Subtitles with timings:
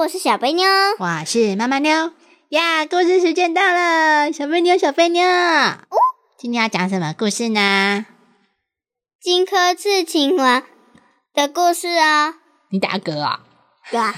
[0.00, 0.66] 我是小贝妞，
[0.98, 2.12] 我是妈妈妞
[2.48, 2.86] 呀。
[2.86, 5.98] 故事时间到了，小贝妞，小贝妞，哦，
[6.38, 8.06] 今天要讲什么故事呢？
[9.20, 10.62] 荆轲刺秦王
[11.34, 12.36] 的故事啊。
[12.70, 13.40] 你打嗝啊？
[13.90, 14.14] 对啊。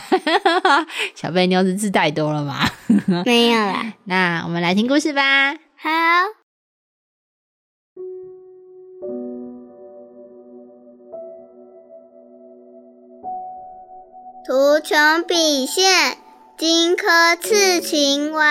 [1.17, 2.61] 小贝妞是字太多了吗？
[3.25, 3.93] 没有啦。
[4.07, 5.57] 那我们来听故事吧。
[5.77, 5.91] 好。
[14.45, 16.19] 图穷匕现，
[16.59, 18.43] 荆轲刺秦王。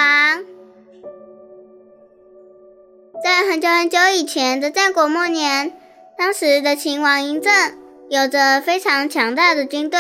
[3.22, 5.74] 在很久很久以前的战国末年，
[6.18, 7.78] 当时的秦王嬴政
[8.10, 10.00] 有着非常强大的军队，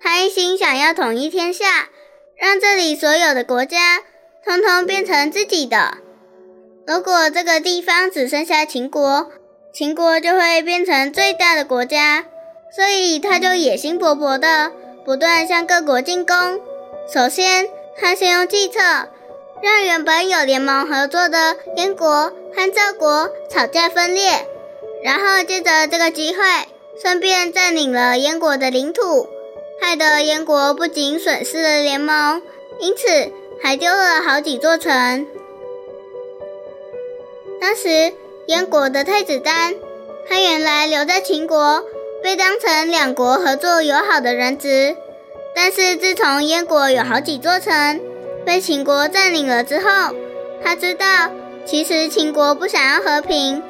[0.00, 1.90] 他一心想要统一天下，
[2.34, 3.98] 让这里所有的国家
[4.42, 5.98] 通通变成自己的。
[6.86, 9.30] 如果这个地方只剩下秦国，
[9.74, 12.24] 秦国就会变成最大的国家，
[12.74, 14.72] 所以他就野心勃勃的。
[15.06, 16.36] 不断向各国进攻。
[17.08, 18.80] 首先，他先用计策，
[19.62, 24.32] 让原本有联盟合作的燕国和赵国吵架分裂，
[25.04, 26.42] 然后借着这个机会，
[27.00, 29.28] 顺便占领了燕国的领土，
[29.80, 32.42] 害得燕国不仅损失了联盟，
[32.80, 33.06] 因此
[33.62, 35.24] 还丢了好几座城。
[37.60, 38.12] 当时，
[38.48, 39.76] 燕国的太子丹，
[40.28, 41.84] 他原来留在秦国。
[42.26, 44.96] 被当成两国合作友好的人质，
[45.54, 48.00] 但是自从燕国有好几座城
[48.44, 50.12] 被秦国占领了之后，
[50.60, 51.06] 他知道
[51.64, 53.62] 其实秦国不想要和平，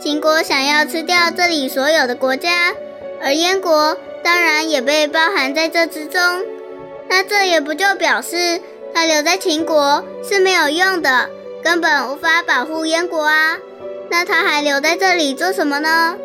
[0.00, 2.72] 秦国想要吃掉这里所有的国家，
[3.22, 6.18] 而燕国当然也被包含在这之中。
[7.10, 8.62] 那这也不就表示
[8.94, 11.28] 他留在秦国是没有用的，
[11.62, 13.58] 根本无法保护燕国啊？
[14.10, 16.16] 那他还留在这里做什么呢？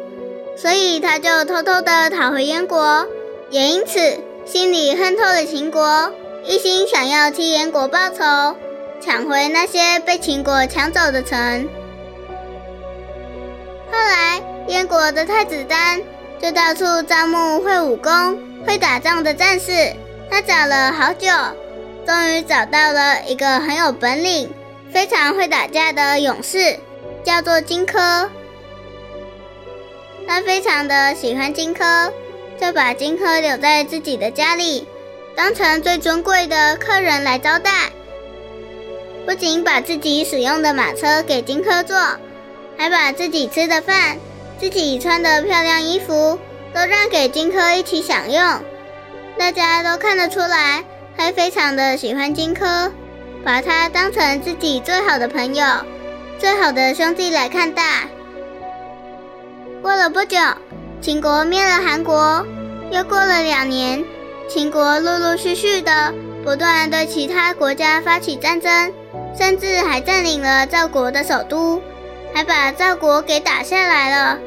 [0.55, 3.05] 所以他就偷偷的逃回燕国，
[3.49, 6.11] 也因此心里恨透了秦国，
[6.45, 8.55] 一心想要替燕国报仇，
[9.01, 11.67] 抢回那些被秦国抢走的城。
[13.91, 16.01] 后来燕国的太子丹
[16.41, 19.71] 就到处招募会武功、会打仗的战士，
[20.29, 21.27] 他找了好久，
[22.05, 24.49] 终于找到了一个很有本领、
[24.91, 26.77] 非常会打架的勇士，
[27.23, 28.27] 叫做荆轲。
[30.27, 32.11] 他非常的喜欢荆轲，
[32.59, 34.87] 就把荆轲留在自己的家里，
[35.35, 37.71] 当成最尊贵的客人来招待。
[39.25, 41.97] 不仅把自己使用的马车给荆轲坐，
[42.77, 44.17] 还把自己吃的饭、
[44.59, 46.39] 自己穿的漂亮衣服
[46.73, 48.61] 都让给荆轲一起享用。
[49.37, 50.83] 大家都看得出来，
[51.17, 52.91] 他非常的喜欢荆轲，
[53.43, 55.65] 把他当成自己最好的朋友、
[56.39, 58.07] 最好的兄弟来看待。
[59.83, 60.37] 过了不久，
[61.01, 62.47] 秦国灭了韩国。
[62.89, 64.01] 又过了两年，
[64.47, 68.93] 秦国陆陆续续的不断对其他国家发起战争，
[69.37, 71.81] 甚至还占领了赵国的首都，
[72.33, 74.39] 还把赵国给打下来了。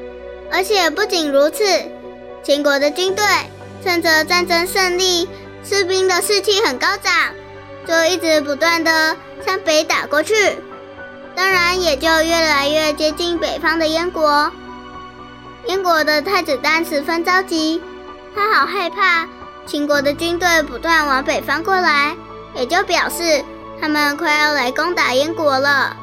[0.51, 1.65] 而且不仅如此，
[2.43, 3.23] 秦国的军队
[3.85, 5.29] 趁着战争胜利，
[5.63, 7.13] 士兵的士气很高涨，
[7.87, 9.15] 就一直不断的
[9.45, 10.35] 向北打过去，
[11.35, 14.51] 当然也就越来越接近北方的燕国。
[15.67, 17.83] 燕国的太子丹十分着急，
[18.35, 19.27] 他好害怕
[19.67, 22.15] 秦国的军队不断往北方过来，
[22.55, 23.45] 也就表示
[23.81, 25.97] 他们快要来攻打燕国了。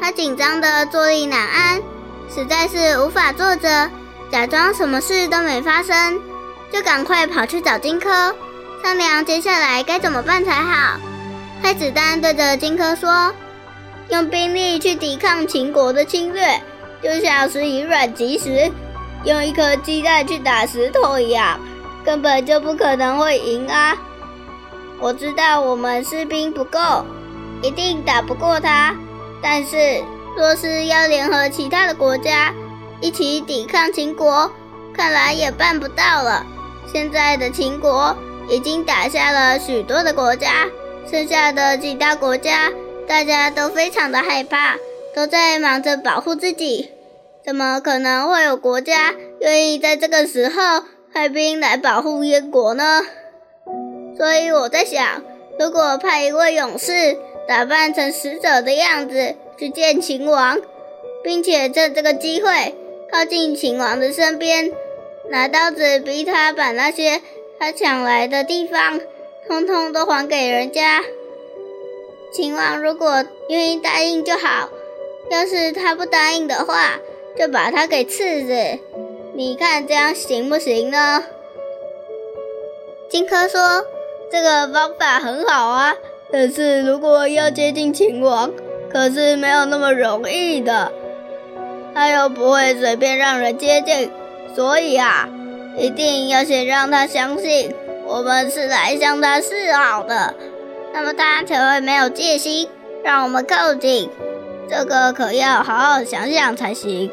[0.00, 1.82] 他紧张的坐立难安，
[2.34, 3.90] 实在是无法坐着，
[4.32, 6.18] 假装什么事都没发生，
[6.72, 8.34] 就赶快跑去找荆轲
[8.82, 10.98] 商量接下来该怎么办才好。
[11.62, 13.34] 太子丹对着荆轲说
[14.08, 16.46] ：“用兵力去抵抗秦国的侵略。”
[17.02, 18.70] 就像是以软击石，
[19.24, 21.58] 用一颗鸡蛋去打石头一样，
[22.04, 23.96] 根本就不可能会赢啊！
[25.00, 27.04] 我知道我们士兵不够，
[27.62, 28.94] 一定打不过他。
[29.40, 30.02] 但是，
[30.36, 32.52] 若是要联合其他的国家
[33.00, 34.50] 一起抵抗秦国，
[34.92, 36.44] 看来也办不到了。
[36.92, 38.16] 现在的秦国
[38.48, 40.66] 已经打下了许多的国家，
[41.08, 42.70] 剩下的几大国家，
[43.06, 44.74] 大家都非常的害怕。
[45.18, 46.92] 都在忙着保护自己，
[47.44, 53.02] 怎么可能会有国家愿意在这个时候派兵来保护燕国呢？
[54.16, 55.20] 所以我在想，
[55.58, 57.18] 如果派一位勇士
[57.48, 60.60] 打扮成使者的样子去见秦王，
[61.24, 62.76] 并且趁这个机会
[63.10, 64.70] 靠近秦王的身边，
[65.30, 67.20] 拿刀子逼他把那些
[67.58, 69.00] 他抢来的地方，
[69.48, 71.02] 通通都还给人家。
[72.32, 74.68] 秦王如果愿意答应就好，
[75.30, 76.98] 要是他不答应的话，
[77.36, 78.78] 就把他给刺死。
[79.34, 81.24] 你看这样行不行呢？
[83.08, 83.84] 荆轲说
[84.32, 85.94] ：“这个方法很好啊，
[86.32, 88.50] 但是如果要接近秦王，
[88.90, 90.90] 可是没有那么容易的。
[91.94, 94.10] 他又不会随便让人接近，
[94.54, 95.28] 所以啊，
[95.76, 97.74] 一定要先让他相信
[98.06, 100.34] 我们是来向他示好的。”
[100.92, 102.68] 那么他才会没有戒心，
[103.04, 104.10] 让我们靠近。
[104.68, 107.10] 这个可要好好想想才行。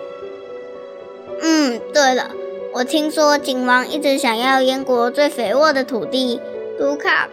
[1.42, 2.32] 嗯，对了，
[2.74, 6.42] 我听说景王一直想要燕国最肥沃的土地
[6.80, 7.30] 都抗，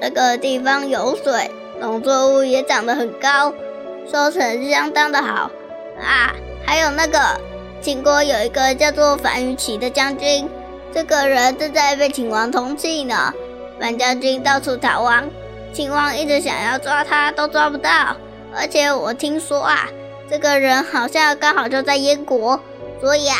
[0.00, 3.52] 这个地方有水，农作物也长得很高，
[4.10, 5.50] 收成相当的好
[6.00, 6.34] 啊。
[6.64, 7.18] 还有那个
[7.80, 10.48] 秦国有一个叫做樊於期的将军，
[10.92, 13.32] 这个人正在被秦王通缉呢。
[13.80, 15.24] 樊将军到处逃亡。
[15.72, 18.14] 秦王一直想要抓他，都抓不到。
[18.54, 19.88] 而且我听说啊，
[20.28, 22.60] 这个人好像刚好就在燕国，
[23.00, 23.36] 所以啊，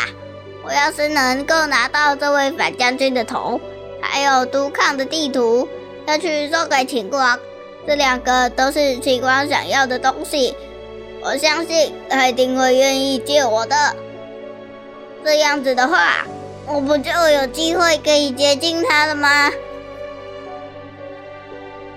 [0.63, 3.59] 我要是能够拿到这位反将军的头，
[4.01, 5.67] 还有督抗的地图，
[6.07, 7.37] 要去送给秦王，
[7.85, 10.55] 这两个都是秦王想要的东西，
[11.21, 13.95] 我相信他一定会愿意借我的。
[15.23, 16.25] 这样子的话，
[16.65, 19.51] 我不就有机会可以接近他了吗？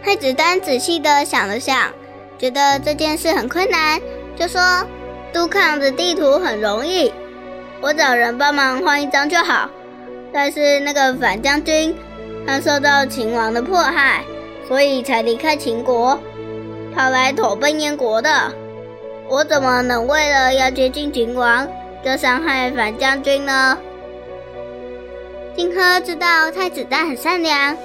[0.02, 1.93] 太子丹仔细的想了想，
[2.38, 4.00] 觉得这件事很困难，
[4.36, 4.60] 就说
[5.32, 7.12] ：“杜康的地图很容易，
[7.81, 9.70] 我找人帮忙换一张就好。
[10.32, 11.96] 但是那个反将军，
[12.46, 14.25] 他受到秦王的迫害，
[14.66, 16.19] 所以才离开秦国，
[16.94, 18.52] 跑来投奔燕国的。
[19.28, 21.66] 我怎么能为了要接近秦王，
[22.04, 23.78] 就伤害反将军呢？”
[25.56, 27.76] 荆轲知道太子丹很善良。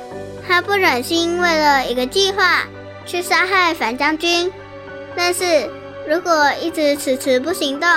[0.47, 2.63] 他不忍心为了一个计划
[3.09, 4.53] 去杀害樊将军，
[5.15, 5.67] 但是
[6.07, 7.89] 如果一直迟迟不行动，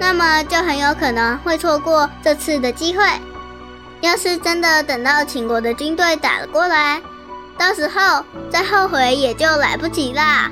[0.00, 3.04] 那么就很有可能会错过这次的机会。
[4.00, 7.02] 要是真的等到秦国的军队打了过来，
[7.58, 10.50] 到时候再后悔也就来不及啦，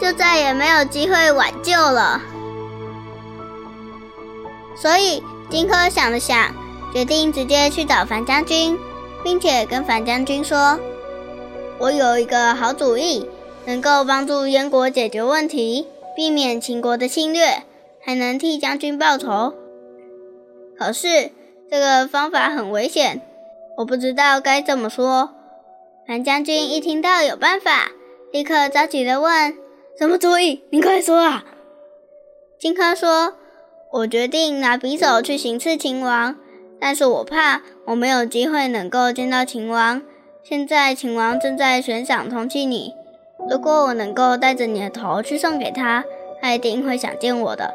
[0.00, 2.20] 就再也没有机会挽救了。
[4.74, 6.52] 所以荆轲想了想，
[6.92, 8.76] 决定直接去找樊将军。
[9.24, 10.76] 并且跟樊将军说
[11.82, 13.26] ：“我有一个好主意，
[13.66, 17.64] 能够帮助燕国解决问题，避免秦国的侵略，
[18.00, 19.52] 还能替将军报仇。
[20.78, 21.32] 可是
[21.68, 23.20] 这个方法很危险，
[23.78, 25.30] 我不知道该怎么说。”
[26.06, 27.90] 韩将军一听到有办法，
[28.30, 29.52] 立刻着急地问
[29.98, 30.62] ：“什么主意？
[30.70, 31.44] 你快说啊！”
[32.60, 33.34] 荆轲说
[33.90, 36.36] ：“我决定拿匕首去行刺秦王。”
[36.78, 40.00] 但是我怕我没有机会能够见到秦王。
[40.44, 42.96] 现在秦王正在悬赏通缉你，
[43.48, 46.04] 如果我能够带着你的头去送给他，
[46.40, 47.72] 他一定会想见我的。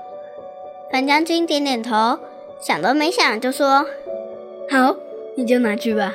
[0.92, 2.19] 樊将军点点头，
[2.62, 3.86] 想都没想就说
[4.70, 4.98] ：“好，
[5.36, 6.13] 你就拿去吧。”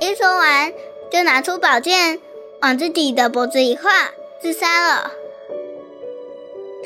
[0.00, 0.72] 一说完，
[1.10, 2.18] 就拿出宝剑
[2.62, 3.90] 往自己的脖子一划，
[4.40, 5.12] 自杀了。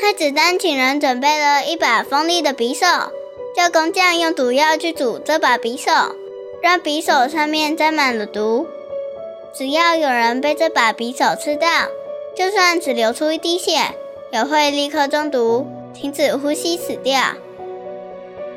[0.01, 3.13] 太子丹请人准备了一把锋利的匕首。
[3.55, 5.93] 叫工匠用毒药去煮这把匕首，
[6.63, 8.67] 让匕首上面沾满了毒。
[9.55, 11.67] 只要有人被这把匕首刺到，
[12.35, 13.73] 就算只流出一滴血，
[14.33, 17.21] 也会立刻中毒，停止呼吸死掉。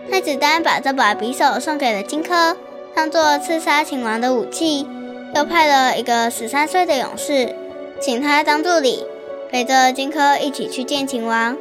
[0.10, 2.56] 太子丹把这把匕首送给了荆轲，
[2.94, 4.88] 当做刺杀秦王的武器。
[5.36, 7.54] 又派了一个十三岁的勇士，
[8.00, 9.06] 请他当助理，
[9.52, 11.58] 陪着荆轲一起去见秦王。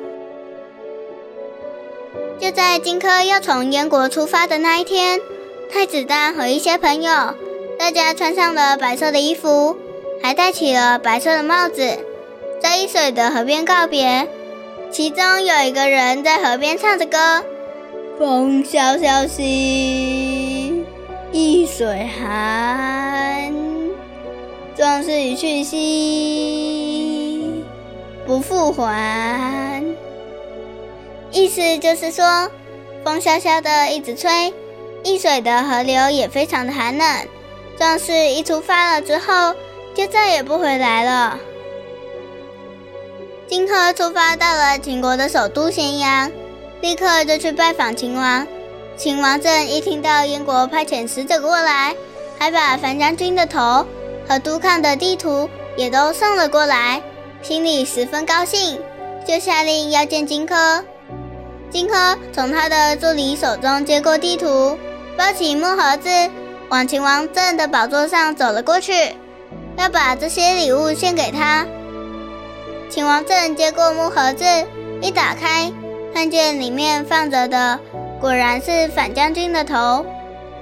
[2.38, 5.20] 就在荆轲要从燕国出发的那一天，
[5.72, 7.34] 太子丹和一些朋友，
[7.78, 9.76] 大家穿上了白色的衣服，
[10.22, 11.98] 还戴起了白色的帽子，
[12.60, 14.28] 在易水的河边告别。
[14.90, 17.44] 其中有一个人在河边唱着歌
[18.18, 20.84] ：“风萧萧兮
[21.32, 23.52] 易水寒，
[24.76, 27.64] 壮士一去兮
[28.24, 29.84] 不复还。”
[31.32, 32.48] 意思就是说，
[33.04, 34.54] 风萧萧的一直吹，
[35.02, 37.06] 易水的河流也非常的寒冷。
[37.78, 39.54] 壮士一出发了之后，
[39.94, 41.38] 就再也不回来了。
[43.46, 46.30] 荆轲出发到了秦国的首都咸阳，
[46.80, 48.46] 立刻就去拜访秦王。
[48.96, 51.94] 秦王政一听到燕国派遣使者过来，
[52.38, 53.84] 还把樊将军的头
[54.28, 57.02] 和督亢的地图也都送了过来，
[57.42, 58.80] 心里十分高兴，
[59.26, 60.82] 就下令要见荆轲。
[61.70, 64.78] 荆轲从他的助理手中接过地图，
[65.18, 66.08] 抱起木盒子，
[66.74, 69.14] 往秦王政的宝座上走了过去，
[69.76, 71.64] 要把这些礼物献给他。
[72.90, 74.44] 秦王政接过木盒子，
[75.00, 75.70] 一打开，
[76.12, 77.78] 看见里面放着的
[78.20, 80.04] 果然是反将军的头，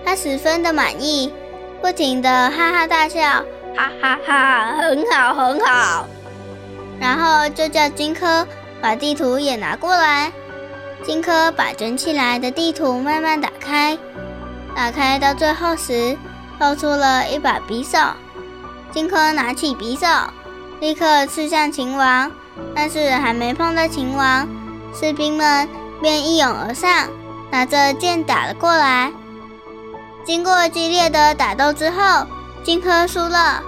[0.04, 1.33] 他十分的满意，
[1.81, 3.23] 不停的哈哈大笑，
[3.75, 6.07] 哈哈哈，很好很好。
[7.00, 8.45] 然后就叫荆轲
[8.83, 10.31] 把地图也拿过来。
[11.07, 13.97] 荆轲把卷起来的地图慢慢打开，
[14.75, 16.17] 打开到最后时，
[16.59, 17.99] 露出了一把匕首。
[18.93, 20.07] 荆轲拿起匕首，
[20.81, 22.31] 立刻刺向秦王，
[22.75, 24.49] 但是还没碰到秦王，
[24.95, 25.69] 士兵们
[26.00, 27.09] 便一涌而上，
[27.50, 29.12] 拿着剑打了过来。
[30.25, 32.26] 经过激烈的打斗之后，
[32.62, 33.62] 荆轲输了。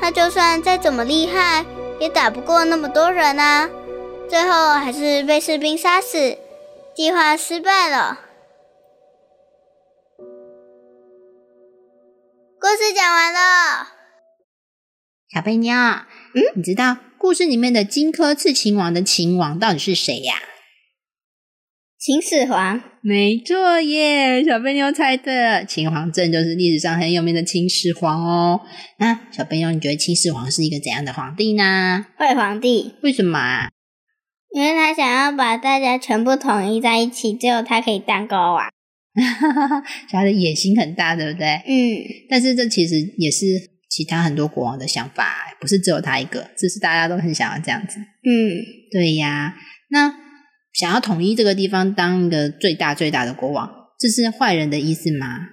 [0.00, 1.64] 他就算再怎么厉害，
[1.98, 3.68] 也打不过那么多人啊！
[4.28, 6.36] 最后还是被士兵杀死。
[6.94, 8.18] 计划失败了。
[12.64, 13.88] 故事讲完了。
[15.30, 20.36] 小贝妞，嗯，你知道故事里面的荆轲刺秦王的秦王到底是谁呀？
[21.98, 22.80] 秦始皇。
[23.02, 25.62] 没错耶，小贝妞猜对了。
[25.66, 28.62] 秦皇政就是历史上很有名的秦始皇哦。
[28.98, 32.06] 那小贝妞，你觉得秦始皇是一个怎样的皇帝呢？
[32.16, 32.94] 坏皇帝。
[33.02, 33.68] 为什么啊？
[34.54, 38.72] 因为他想要把大家全部统一在一起，只有他可以当国王，
[40.10, 41.46] 他的野心很大，对不对？
[41.66, 42.04] 嗯。
[42.28, 43.44] 但是这其实也是
[43.88, 47.98] 其他很多国王的想法，不是只有他一个，只是大家都很想要这样子。
[47.98, 49.56] 嗯，对呀。
[49.90, 50.14] 那
[50.72, 55.50] 想要统一这个地方，当一个最大最大的国王，这是坏人的意思吗？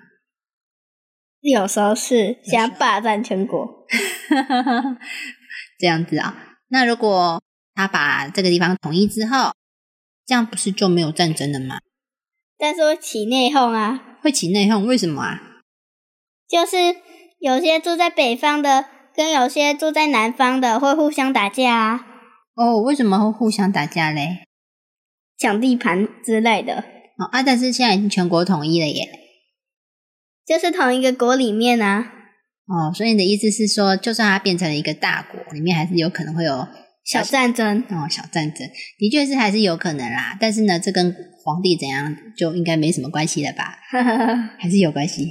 [1.41, 3.88] 有时候是想霸占全国，
[5.80, 6.58] 这样子啊。
[6.68, 7.41] 那如果
[7.74, 9.51] 他把这个地方统一之后，
[10.25, 11.80] 这样不是就没有战争了吗？
[12.62, 14.20] 但是会起内讧啊！
[14.22, 15.41] 会起内讧，为什么啊？
[16.48, 16.96] 就是
[17.39, 22.06] 有些住在北方的，跟有些住在南方的会互相打架啊！
[22.53, 24.44] 哦，为什么会互相打架嘞？
[25.39, 26.84] 抢地盘之类的。
[27.18, 29.10] 哦，啊，但是现在已经全国统一了耶！
[30.46, 32.12] 就是同一个国里面啊。
[32.68, 36.68] 哦，所以你的意思是说，就算它变成了一个大国，里面还是有可能会有。
[37.03, 38.67] 小战争哦，小战争
[38.98, 43.79] 的确是还是有可能啦，但是呢，这跟皇帝怎样就应该没什么关系了吧？
[44.60, 45.27] 还是有关系？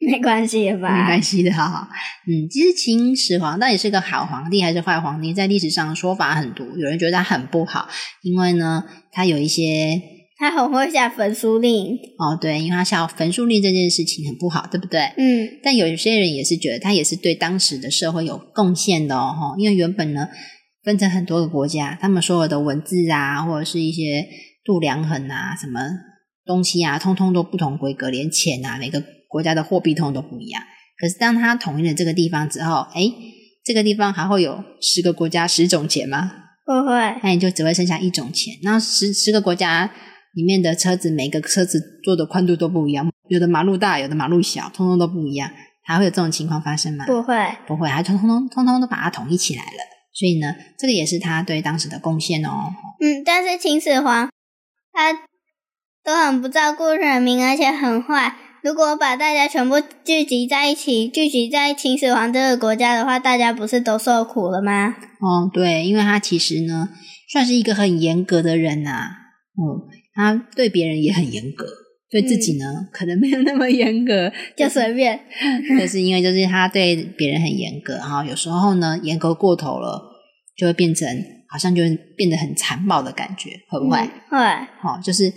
[0.00, 0.96] 没关系吧？
[1.00, 1.88] 没关系的哈。
[2.28, 6.64] 嗯，其实秦始皇到底是个好皇帝还是坏皇帝，在历史上说法很多。
[6.76, 7.88] 有人觉得他很不好，
[8.22, 10.00] 因为呢，他有一些
[10.38, 15.00] 他很会下焚书令哦，对，因为他下焚书令这件事情很不好，对不对？
[15.16, 15.48] 嗯。
[15.64, 20.28] 但有些人也是觉得他也是对当时的社会有贡献的哦，因为原本呢。
[20.82, 24.26] 分成很多个国家，他们所有的文字啊，或者是一些
[24.64, 25.80] 度量衡啊，什么
[26.44, 30.62] 东西啊，通通都不同规格，连钱啊，每个国家的货币通都不一样。
[30.98, 33.02] 可是当他统一了这个地方之后，哎，
[33.64, 36.32] 这个地方还会有十个国家十种钱吗？
[36.64, 38.54] 不会，那你就只会剩下一种钱。
[38.62, 39.90] 那十十个国家
[40.34, 45.50] 里面的车子，每个车子做的宽度都不一样，有的马路大，有的马路小，通通都不一样，
[45.84, 47.06] 还会有这种情况发生吗？
[47.06, 47.34] 不会，
[47.66, 49.97] 不会，还通通通通通都把它统一起来了。
[50.18, 52.74] 所以呢，这个也是他对当时的贡献哦。
[53.00, 54.28] 嗯，但是秦始皇
[54.92, 55.12] 他
[56.02, 58.34] 都很不照顾人民，而且很坏。
[58.64, 64.96] 如果把大家全部聚集在一起，聚集在秦始皇这个国家的话，大家不是都受苦了吗？
[65.20, 66.88] 哦，对，因为他其实呢，
[67.30, 69.10] 算是一个很严格的人呐。
[69.56, 71.66] 嗯，他对别人也很严格，
[72.10, 75.18] 对自己呢，可能没有那么严格， 就随便。
[75.78, 80.14] 就是因为就是他对别人很严格，然后有时候呢，严格过头了。
[80.58, 81.06] 就会变成
[81.48, 81.84] 好像就
[82.16, 83.96] 变得很残暴的感觉，会不会？
[84.28, 84.36] 会，
[84.80, 85.32] 好，就是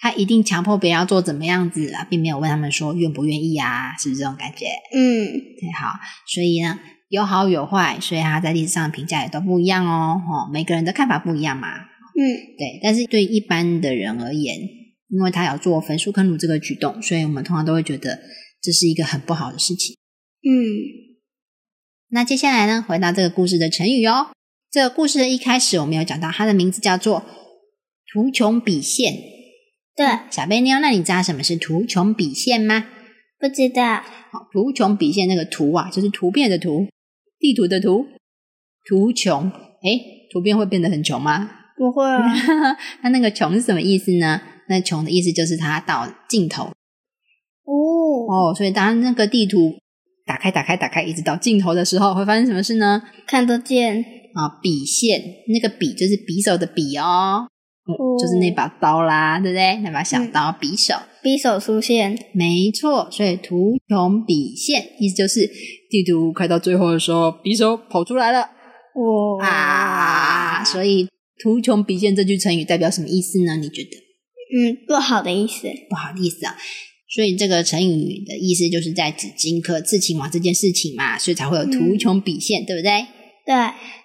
[0.00, 4.66] 他一定强迫别人要做怎么样子啊，并没有问他们说愿不愿意啊，是不是这种感觉？
[4.92, 5.92] 嗯，对，好，
[6.26, 6.76] 所以呢，
[7.08, 11.68] 有好有坏，所以他在历史上评价也都不一样哦，哦，每个人的看法不一样嘛，
[12.18, 12.20] 嗯，
[12.58, 14.58] 对，但是对一般的人而言，
[15.08, 18.20] 因为他要做焚书坑儒这个举动，所以我们通常都会觉得
[18.60, 19.96] 这是一个很不好的事情。
[20.42, 20.52] 嗯，
[22.10, 24.28] 那接下来呢，回到这个故事的成语哦。
[24.70, 27.24] 这个故事的一开始，我们有讲到，它的名字叫做
[28.12, 29.14] “图穷匕现”。
[29.96, 32.86] 对，小贝妞，那你知道什么是“图穷匕现”吗？
[33.38, 34.02] 不知道。
[34.30, 36.86] 好，“图穷匕现”那个“图”啊，就是图片的“图”，
[37.40, 38.06] 地图的“图”。
[38.86, 40.00] 图穷，哎，
[40.30, 41.50] 图片会变得很穷吗？
[41.76, 42.22] 不会啊。
[43.02, 44.40] 那那个“穷”是什么意思呢？
[44.68, 46.64] 那穷的意思就是它到尽头
[47.64, 47.72] 哦
[48.28, 49.74] 哦，所以当那个地图
[50.26, 53.02] 打开、打开、打开，一直到尽头的时候，会发生什么事呢？
[53.26, 57.46] 看得见，啊，笔线那个笔就是匕首的笔哦，
[57.86, 59.76] 嗯就是那把刀啦，对不对？
[59.78, 63.10] 那把小刀，匕首，匕首出现，没错。
[63.10, 65.40] 所以图穷匕现，意思就是
[65.90, 68.50] 地图开到最后的时候，匕首跑出来了
[69.38, 70.64] 哇啊！
[70.64, 71.08] 所以
[71.42, 73.56] 图穷匕现这句成语代表什么意思呢？
[73.56, 74.07] 你觉得？
[74.50, 76.56] 嗯，不好的意思，不好意思啊。
[77.10, 83.06] 所以这个成语的意思就是在指荆轲刺秦王这件事情嘛，所以才会有图穷匕现，对不对？
[83.46, 83.54] 对，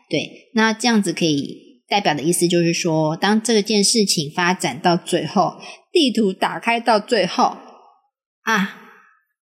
[0.09, 5.55] 对，那这样子可以代表的意思就是说，当这件事情发展到最后，
[5.91, 7.57] 地图打开到最后
[8.43, 8.77] 啊，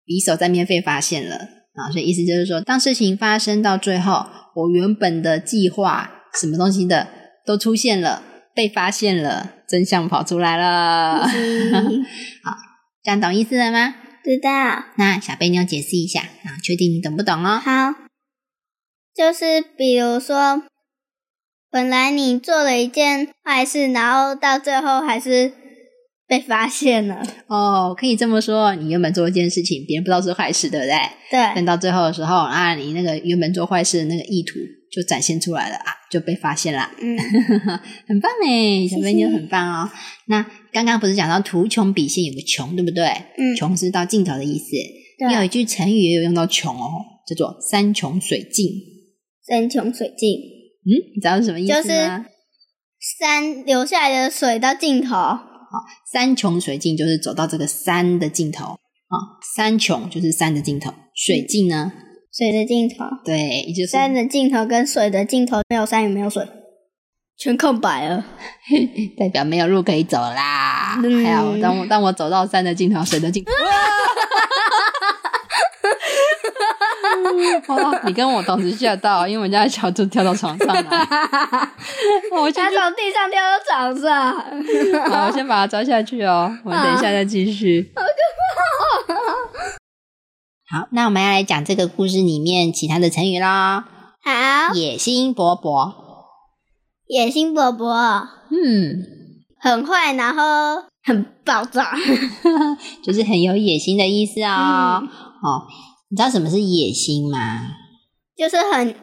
[0.08, 7.08] 匕首在面被发现了啊，所以意思就是说，当事情发生到最后，我原本的计划什么东西的
[7.46, 11.26] 都出现了，被发现了，真相跑出来了。
[12.44, 12.58] 好
[13.04, 13.96] 这样懂意思了吗？
[14.24, 14.86] 知道。
[14.98, 17.58] 那小贝妞解释一下啊，确定你懂不懂哦？
[17.58, 17.94] 好，
[19.16, 20.64] 就是比如说，
[21.72, 25.54] 本来你做了一件坏事，然后到最后还是
[26.32, 27.22] 被发现了。
[27.48, 30.96] 哦，可以这么说，你原本做一件事情，别人不知道是坏事，对不对？
[31.30, 34.54] 但对，到最后的时候啊，你那个原本做坏事的那个意图
[34.90, 37.20] 就展现出来了啊，就被发现了，嗯，
[38.08, 39.90] 很棒诶，小贝妞很棒哦。
[40.28, 43.06] 那刚刚不是讲到图穷匕现有个穷，对不对？
[43.38, 44.72] 嗯穷是到尽头的意思。
[45.20, 46.90] 对有一句成语也有用到穷哦，
[47.28, 48.68] 叫做山穷水尽。
[49.46, 50.30] 山穷水尽，
[50.86, 51.82] 嗯，你知道是什么意思吗？
[51.84, 52.26] 就是
[53.20, 55.51] 山流下来的水到尽头。
[56.12, 59.16] 山穷水尽就是走到这个山的尽头啊，
[59.56, 61.92] 山穷就是山的尽头，水尽呢，
[62.34, 66.48] 水的尽头，对，也就是山的尽头跟水的尽头没有山也没有水，
[67.38, 68.26] 全空白了。
[69.18, 71.00] 代表没有路可以走啦。
[71.04, 73.52] 嗯还有，当我当我走到山的尽头，水的尽头。
[77.68, 78.02] 哇！
[78.06, 80.84] 你跟我同时吓到，因为我家的小猪跳到床上来。
[82.32, 84.34] 我先从地上跳到床上，
[85.10, 86.56] 好，我先把它抓下去哦。
[86.64, 87.94] 我们等一下再继续。
[90.70, 93.86] 好，那我们要来讲这个故事里面其他的成语啦。
[94.24, 95.94] 好，野心勃勃，
[97.08, 97.88] 野心勃勃，
[98.52, 99.04] 嗯，
[99.60, 101.84] 很坏，然后很暴躁。
[103.04, 105.02] 就是很有野心的意思哦。
[105.02, 105.10] 嗯
[105.42, 105.66] 哦，
[106.12, 107.72] 你知道什么是野心吗？
[108.36, 108.96] 就是很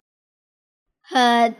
[1.01, 1.55] 很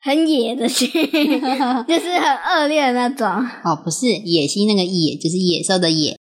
[0.00, 0.88] 很野的心，
[1.86, 3.28] 就是很恶劣的那种。
[3.62, 6.16] 哦，不是野心那个野，就是野兽的野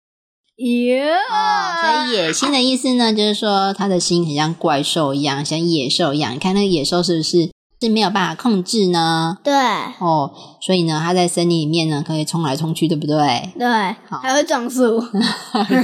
[0.56, 1.82] 哟哦。
[1.82, 6.34] 所以野心的意思呢，就是说他的心很像怪兽一样，像野兽一样。
[6.34, 7.50] 你看那个野兽是不是
[7.82, 9.36] 是没有办法控制呢？
[9.42, 9.52] 对
[9.98, 13.52] 哦，所以呢，它在森林里面呢可以冲来冲去，对不对？
[13.58, 13.66] 对，
[14.08, 15.02] 好还会撞树，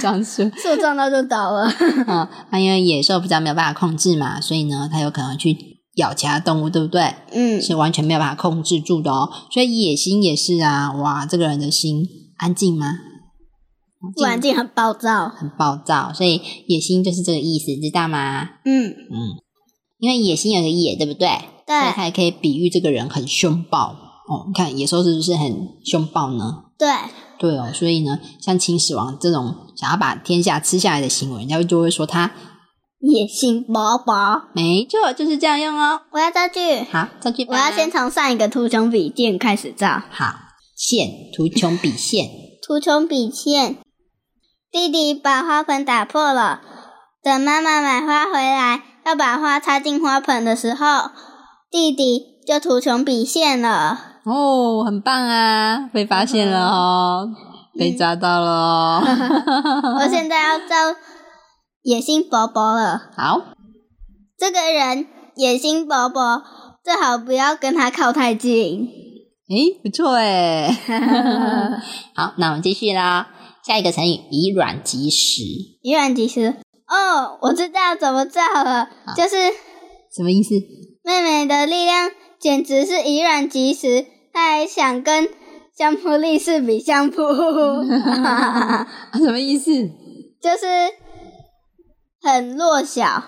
[0.00, 1.68] 这样说， 树撞到就倒了。
[2.06, 5.56] 嗯，那因为野兽比较没有办法控制嘛，所以呢，它有可能去
[5.96, 7.14] 咬其他动物，对不对？
[7.32, 9.28] 嗯，是完全没有办法控制住的哦。
[9.52, 12.06] 所以野心也是啊，哇，这个人的心
[12.36, 12.98] 安静吗？
[14.16, 15.28] 不安静很暴躁。
[15.28, 18.48] 很暴躁，所以野心就是这个意思，知道吗？
[18.64, 19.34] 嗯，嗯，
[19.98, 21.28] 因为野心有个野，对不对？
[21.68, 23.90] 对所以它也可以比喻这个人很凶暴
[24.26, 24.46] 哦。
[24.46, 26.64] 你看野兽是不是很凶暴呢？
[26.78, 26.88] 对，
[27.38, 32.32] 对哦，所以呢，像秦始皇这种想要把天下吃下来的行为，人家就会说他
[33.00, 34.44] 野心勃勃。
[34.54, 36.00] 没错，就是这样用哦。
[36.12, 40.02] 我要造句，好，造句我要先从上一个图穷匕见开始造。
[40.10, 40.34] 好
[40.74, 42.28] 现图穷匕现，
[42.66, 43.76] 图穷匕见，
[44.70, 46.62] 弟弟把花盆打破了。
[47.20, 51.10] 等妈妈买花回来，要把花插进花盆的时候，
[51.70, 54.20] 弟弟就图穷匕现了。
[54.24, 57.28] 哦，很棒啊，被发现了哦，
[57.78, 59.02] 被抓到了哦。
[60.00, 60.98] 我现在要造
[61.82, 63.10] 野心勃勃了。
[63.16, 63.42] 好，
[64.38, 66.42] 这个人野心勃勃，
[66.82, 68.88] 最好不要跟他靠太近。
[69.50, 70.70] 诶，不错诶。
[72.14, 73.28] 好，那我们继续啦。
[73.64, 75.42] 下一个成语以卵击石，
[75.82, 76.56] 以卵击石。
[76.86, 79.36] 哦，我知道怎么造了，就是
[80.14, 80.54] 什么意思？
[81.08, 85.26] 妹妹的力量简直是以卵击石，她还想跟
[85.74, 87.22] 相扑力士比相扑，
[89.14, 89.72] 什么意思？
[90.42, 90.66] 就是
[92.20, 93.22] 很弱小，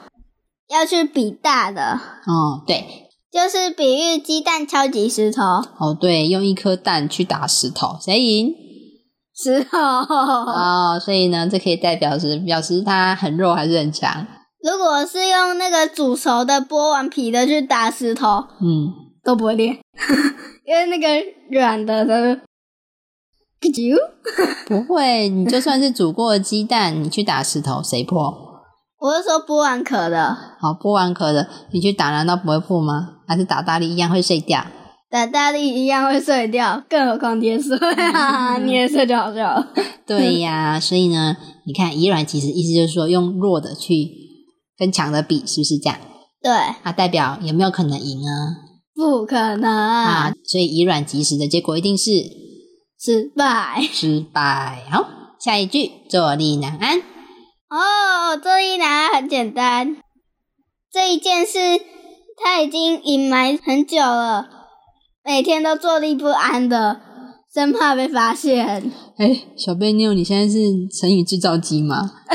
[0.68, 2.84] 要去比大的，哦，对，
[3.32, 8.52] 就是比喻鸡蛋敲击石头，哦对，用一颗蛋去打石头，谁赢？
[9.34, 9.78] 石头。
[9.78, 14.26] 哦，所以呢，这可以代表是表示他很弱还是很强？
[14.62, 18.92] 如果是用那个煮熟的剥完皮的去打石头，嗯，
[19.24, 19.68] 都不会裂，
[20.66, 21.08] 因为那个
[21.50, 22.36] 软的的
[23.60, 23.96] 啾，
[24.68, 28.48] 不会，你就算是煮过的鸡蛋，你去打石头，谁破？
[28.98, 33.16] 我是说剥完壳的，好，剥完壳的，你去打，难道不会破吗？
[33.26, 34.66] 还是打大力一样会碎掉？
[35.10, 39.68] 打大力一样会碎掉，更何况捏碎啊，捏碎就好笑了。
[40.06, 44.19] 对呀，所以呢，你看以软其实，意思就是说用弱的去
[44.80, 45.98] 跟强的比，是不是这样？
[46.42, 48.32] 对，啊，代表有没有可能赢啊？
[48.94, 52.10] 不可能啊，所以以卵击石的结果一定是
[52.98, 53.82] 失败。
[53.92, 54.86] 失败。
[54.90, 55.06] 好，
[55.38, 56.98] 下一句坐立难安。
[56.98, 59.98] 哦，坐立难安很简单，
[60.90, 61.58] 这一件事
[62.42, 64.48] 他已经隐瞒很久了，
[65.22, 67.00] 每天都坐立不安的，
[67.52, 68.90] 生怕被发现。
[69.18, 72.10] 哎，小贝妞，你现在是成语制造机吗？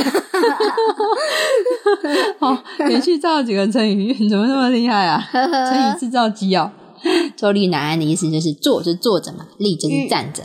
[2.39, 5.23] 哦，连续造了几个成语， 怎么那么厉害啊？
[5.31, 6.71] 成语制造机哦。
[7.37, 10.43] 坐立难安的意思就是坐就坐着嘛，立就是站着，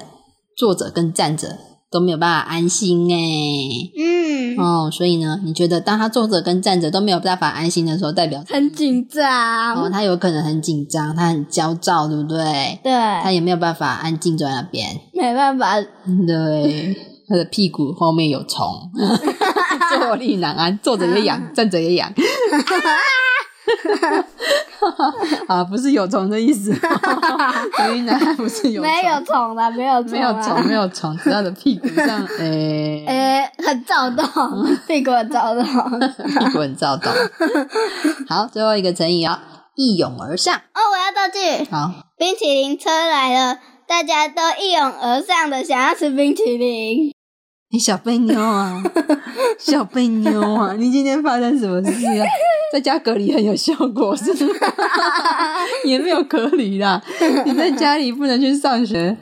[0.57, 1.57] 坐着跟站着
[1.90, 3.16] 都没有办法安心哎。
[3.96, 9.74] 嗯，哦，所以呢，你觉得当他坐着跟站着都没有办法安心的时候，代表很紧张。
[9.74, 12.79] 哦，他有可能很紧张，他很焦躁，对不对？
[12.83, 14.87] 对，他也没有办法安静坐在那边。
[15.14, 15.81] 没办法，
[16.26, 16.94] 对，
[17.26, 18.66] 他的屁股后面有虫，
[19.98, 22.12] 坐立难安，坐着也痒， 站着也痒。
[25.46, 34.24] 啊，不是有虫的意思，坐立难安不是有没有虫的，没有没有虫，没有虫，只他的屁股上，诶诶，很躁动，
[34.88, 37.12] 屁股很躁动，屁股很躁动。
[38.28, 39.40] 好，最后一个成语啊，
[39.76, 40.54] 一涌而上。
[40.56, 41.38] 哦，我要道具。
[41.70, 47.14] 好，冰淇淋车来了，大家都一涌而上的想要吃冰淇淋。
[47.72, 48.83] 你小贝妞啊，
[49.59, 52.26] 小贝妞啊，你今天发生什么事啊？
[52.72, 54.52] 在家隔离很有效果是吗？
[55.87, 57.00] 也没有隔离啦，
[57.44, 59.16] 你在家里不能去上学，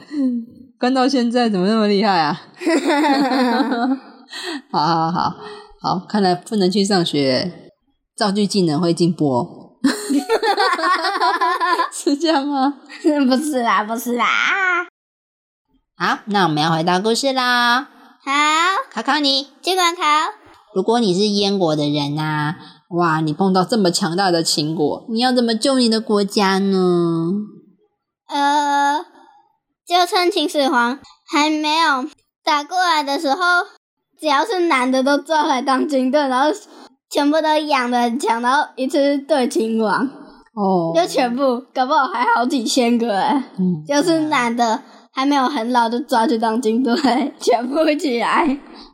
[0.81, 2.41] 关到现在怎么那么厉害啊？
[4.73, 5.35] 好好好
[5.83, 7.71] 好，看来不能去上学，
[8.17, 9.47] 造句技能会进步哦。
[11.93, 12.77] 是这样吗？
[13.29, 14.25] 不是啦，不是啦。
[15.99, 17.89] 好，那我们要回到故事啦。
[18.29, 18.35] 好，
[18.93, 20.03] 考考你，尽管考。
[20.75, 22.57] 如果你是燕国的人呐、
[22.91, 27.33] 哇，你碰到这么强大的秦国，你要怎么救你的国家呢？
[28.29, 28.99] 呃，
[29.87, 32.05] 就趁秦始皇还没有
[32.45, 33.39] 打过来的时候，
[34.21, 36.51] 只要是男的都抓来当军队，然后
[37.11, 40.93] 全部都养的很强，然后一次对秦王，哦。
[40.95, 44.83] 就全部，搞不好还好几千个哎，嗯就是男的
[45.19, 46.95] 还没有很老就抓去当军队，
[47.41, 48.47] 全部起来。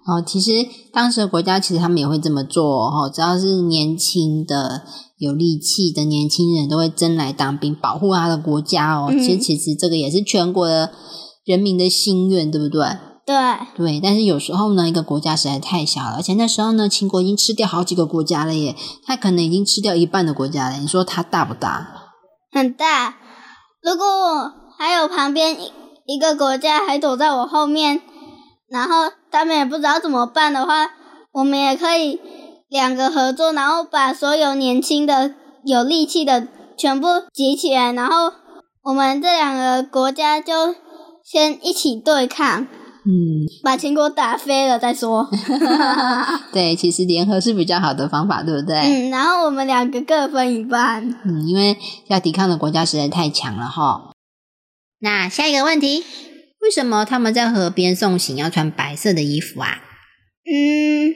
[0.07, 0.53] 哦，其实
[0.91, 4.81] 当时的国家其实他们也会这么做哦，只要是年轻的、
[5.19, 9.09] 有力气的年轻人，都会争来当兵，保护他的国家哦。
[9.11, 10.93] 嗯其实，其实这个也是全国的
[11.45, 12.87] 人民的心愿，对不对？
[13.27, 13.37] 对，
[13.77, 20.79] 对，但是有时候呢，一个国家实在太小了，而且那时候呢，秦国已经吃掉好几个国家了耶，他可能已经吃掉一半的国家了。
[20.79, 21.87] 你说他大不大？
[22.51, 23.17] 很大。
[23.83, 25.55] 如果我还有旁边
[26.07, 28.01] 一一个国家还躲在我后面，
[28.69, 30.91] 然后他们也不知道怎么办的话，
[31.33, 32.21] 我们也可以
[32.69, 38.33] 两个合作，然后把所有年轻的、有力气的全部集起来，然后
[38.83, 40.75] 我们这两个国家就
[41.25, 42.63] 先一起对抗，
[43.07, 45.29] 嗯，把秦国打飞了再说。
[46.53, 48.77] 对，其实联合是比较好的方法，对不对？
[48.77, 51.09] 嗯，然后我们两个各分一半。
[51.25, 51.77] 嗯，因为
[52.09, 54.11] 要抵抗的国家实在太强了哈。
[55.05, 56.03] 那下一个问题，
[56.63, 59.83] 为什么他们在河边送行要穿白色的衣服啊？
[60.51, 61.15] 嗯，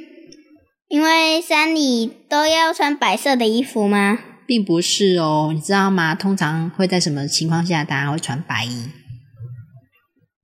[0.88, 4.18] 因为山里都要穿白色的衣服吗？
[4.46, 6.14] 并不是哦，你知道吗？
[6.14, 8.90] 通常会在什么情况下大家会穿白衣？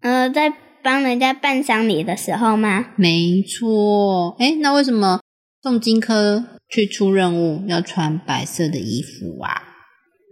[0.01, 0.51] 呃，在
[0.83, 2.93] 帮人家办丧礼的时候吗？
[2.97, 5.21] 没错，诶，那为什么
[5.63, 9.65] 宋金科去出任务要穿白色的衣服啊？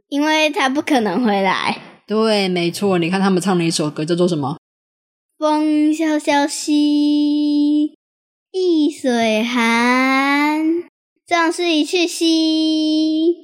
[0.09, 1.92] 因为他不可能回来。
[2.07, 4.59] 对，没错，你看他们唱了一首歌，叫做什么？
[5.39, 7.95] 风萧萧兮
[8.53, 10.85] 易水寒，
[11.27, 13.35] 壮士一去兮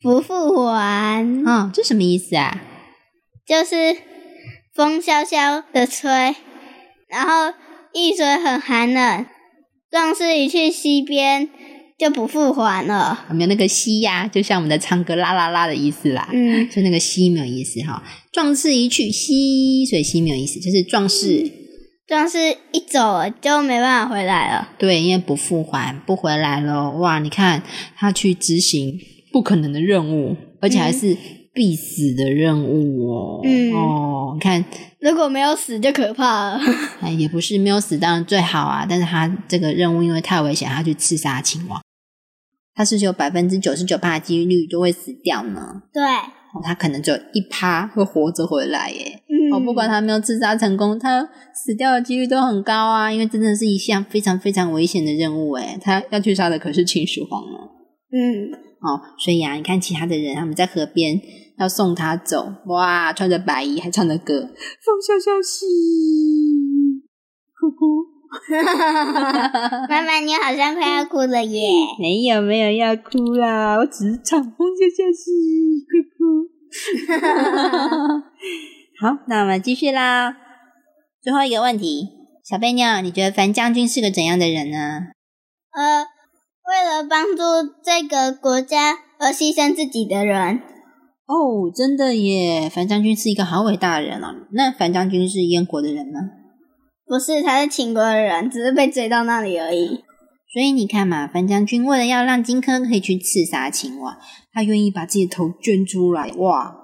[0.00, 1.44] 不复还。
[1.44, 2.60] 啊、这什么意思啊？
[3.46, 3.96] 就是
[4.72, 6.08] 风萧萧的吹，
[7.08, 7.54] 然后
[7.92, 9.26] 易水很寒冷，
[9.90, 11.50] 壮士一去溪边
[12.02, 13.26] 就不复还了。
[13.28, 16.28] 有没有那个西呀、就像我们在唱歌啦啦啦的意思啦。
[16.32, 21.48] 嗯，就那个西没有意思哈，壮士一去西，所以西没有意思，就是壮士、
[22.08, 22.38] 壮士
[22.72, 24.68] 一走了就没办法回来了。
[24.78, 27.20] 对，因为不复还不回来了，哇！
[27.20, 27.62] 你看
[27.96, 28.98] 他去执行
[29.30, 31.16] 不可能的任务，而且还是
[31.54, 33.40] 必死的任务哦。
[33.44, 34.64] 嗯哦，你看，
[35.00, 36.60] 如果没有死就可怕了。
[37.00, 41.80] 哎，也不是没有死当然最好啊，但是他这个任务因为太危险，他去刺杀秦王，
[42.74, 45.82] 他是不是有百分之九十九趴的几率都会死掉呢？
[45.92, 49.22] 对，哦，他可能只有一趴会活着回来耶。
[49.28, 57.58] 嗯哦，不管他有没有刺杀成功，他死掉的几率都很高啊，因为真的是一项非常非常危险的任务诶他要去杀的可是秦始皇呢。
[58.10, 61.20] 嗯，哦，所以啊，你看其他的人，他们在河边
[61.58, 65.66] 要送他走，哇，穿着白衣还唱着歌，风萧萧兮，
[67.60, 68.21] 哭哭。
[69.88, 71.68] 妈妈，你好像快要哭了耶。
[72.00, 76.48] 没有没有要哭啦，我只是唱风萧萧兮，哭哭。
[79.02, 80.34] 好，那我们继续啦。
[81.20, 82.08] 最后一个问题，
[82.42, 84.78] 小贝妞，你觉得樊将军是个怎样的人呢？
[85.72, 86.06] 呃，
[86.66, 87.42] 为了帮助
[87.84, 90.62] 这个国家而牺牲自己的人，
[91.26, 94.28] 哦，真的耶，樊将军是一个好伟大的人哦。
[94.52, 96.41] 那樊将军是燕国的人吗？
[97.12, 100.02] 不是他是秦国的人，只是被追到那里而已。
[100.50, 104.16] 所以你看嘛，樊将军为了要让荆轲可以去刺杀秦王，
[104.50, 106.32] 他愿意把自己的头捐出来。
[106.38, 106.74] 哇，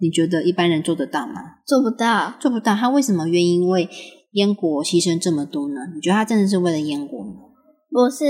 [0.00, 1.34] 你觉得一般人做得到吗？
[1.64, 2.74] 做不到，做不到。
[2.74, 3.88] 他为什么愿意为
[4.32, 5.76] 燕国牺牲这么多呢？
[5.94, 7.34] 你觉得他真的是为了燕国吗？
[7.88, 8.26] 不是，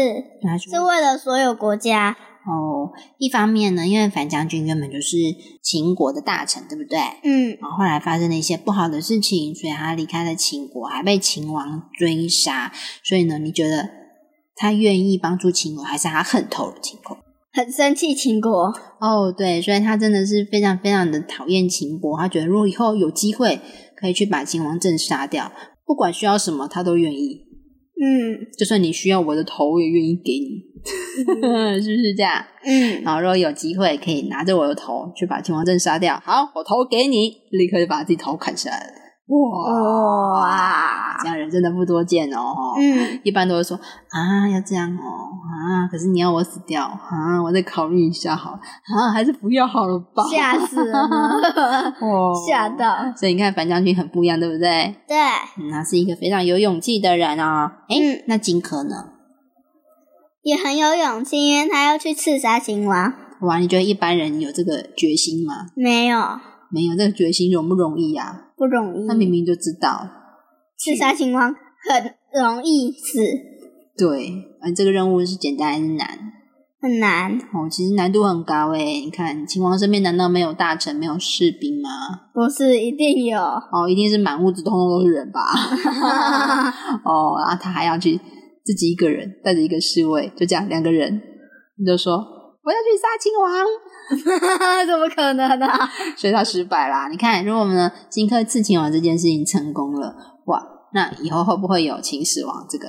[0.70, 2.18] 是为了所有国家。
[2.46, 5.16] 哦，一方面呢，因为樊将军原本就是
[5.62, 6.98] 秦国的大臣，对不对？
[7.24, 12.72] 嗯，然后后来发生了一些不好的事情，所以他离开了秦国，还被秦王追杀。
[13.02, 13.88] 所以呢，你觉得
[14.54, 17.18] 他愿意帮助秦国，还是他恨透了秦国？
[17.52, 18.72] 很生气秦国。
[19.00, 22.16] 哦，对，所以他真的是非常非常的讨厌秦国。
[22.16, 23.60] 他觉得如果以后有机会
[23.96, 25.50] 可以去把秦王政杀掉，
[25.84, 27.42] 不管需要什么，他都愿意。
[27.98, 30.62] 嗯就算你需要我的头，我也愿意给你，
[31.82, 32.44] 是不是这样？
[32.64, 38.92] 嗯，然后如果有机会可以拿着我的头去把秦王政杀掉，好，我头给你，立刻就把自己头砍下来了。
[39.28, 42.54] 哇哇，这样人真的不多见哦。
[42.78, 45.02] 嗯，一般都会说啊，要这样哦
[45.50, 50.22] 啊，可是你要我死掉啊，我再考虑一下好了啊，还是不要好了吧。
[50.30, 51.30] 吓死了呢，
[52.06, 53.12] 哇吓到。
[53.16, 54.94] 所以你看樊将军很不一样，对不对？
[55.08, 55.16] 对，
[55.58, 57.68] 嗯，他是一个非常有勇气的人哦。
[57.88, 58.94] 哎、嗯那荆轲呢？
[60.46, 63.12] 也很有勇气，因为他要去刺杀秦王。
[63.40, 65.66] 哇，你觉得一般人有这个决心吗？
[65.74, 66.20] 没有，
[66.70, 68.52] 没有，这个决心容不容易啊？
[68.56, 69.08] 不容易。
[69.08, 70.08] 他明明就知道，
[70.78, 73.18] 刺杀秦王很容易死，
[73.98, 74.28] 对，
[74.60, 76.06] 啊，这个任务是简单还是难？
[76.80, 77.36] 很难。
[77.52, 79.00] 哦，其实难度很高诶。
[79.00, 81.90] 你看，秦王身边难道没有大臣、没有士兵吗？
[82.32, 83.40] 不是一定有。
[83.40, 85.40] 哦，一定是满屋子通通都是人吧？
[87.04, 88.20] 哦，然后他还要去
[88.66, 91.22] 自己一个人带着一个侍卫，就这样两个人，
[91.78, 93.64] 你就说我要去杀秦王，
[94.84, 95.68] 怎么可能呢、
[96.16, 97.08] 所以他失败啦。
[97.08, 100.60] 你看，如果我们呢荆轲刺秦王这件事情成功了，哇，
[100.92, 102.88] 那以后会不会有秦始皇这个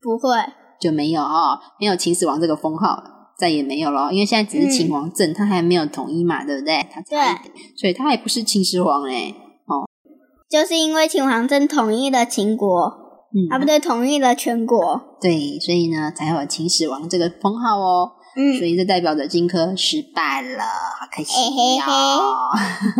[0.00, 0.28] 不会。
[0.80, 3.04] 就没有哦，没有秦始皇这个封号了，
[3.38, 6.84] 再也没有了哦，因为现在只是秦王政，他还没有统一嘛，对不对？
[6.90, 9.32] 他差一点，所以他还不是秦始皇嘞。
[10.50, 13.01] 就是因为秦王政统一了秦国，
[13.34, 15.16] 嗯，啊不对，统一了全国。
[15.20, 18.12] 对，所以呢才有秦始皇这个封号哦。
[18.34, 22.48] 嗯所以这代表着荆轲失败了，好可惜嘿嘿哦。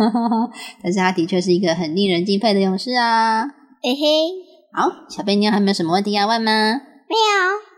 [0.83, 3.43] 但是他的确是一个很令人敬佩的勇士啊。
[3.81, 4.29] 嘿嘿，
[4.73, 6.51] 好，小贝妞还有没有什么问题要问吗？
[7.09, 7.23] 没有。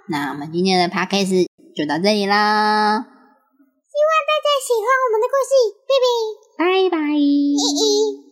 [0.10, 5.52] 那我们今天的 podcast 就到这里啦，希望大家喜欢我们的故事，
[5.88, 6.90] 拜拜。
[6.90, 8.25] 拜拜。